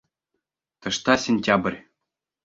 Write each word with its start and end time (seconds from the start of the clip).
Тышта 0.81 1.13
сентябрь. 1.25 1.79